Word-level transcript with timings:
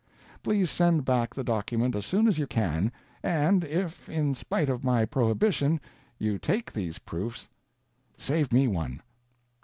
Please 0.41 0.71
send 0.71 1.05
back 1.05 1.35
the 1.35 1.43
document 1.43 1.95
as 1.95 2.07
soon 2.07 2.27
as 2.27 2.39
you 2.39 2.47
can, 2.47 2.91
and 3.21 3.63
if, 3.63 4.09
in 4.09 4.33
spite 4.33 4.67
of 4.67 4.83
my 4.83 5.05
prohibition, 5.05 5.79
you 6.17 6.39
take 6.39 6.73
these 6.73 6.97
proofs, 6.97 7.49
save 8.17 8.51
me 8.51 8.67
one. 8.67 9.03